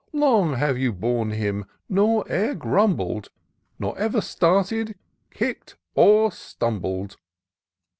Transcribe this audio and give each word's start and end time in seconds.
Long 0.13 0.53
have 0.53 0.79
you 0.79 0.93
borne 0.93 1.29
him, 1.29 1.65
nor 1.87 2.25
e'er 2.27 2.55
grumbled, 2.55 3.29
Nor 3.77 3.95
ever 3.99 4.19
started, 4.19 4.95
kick'd 5.29 5.75
or 5.93 6.31
stumbled." 6.31 7.17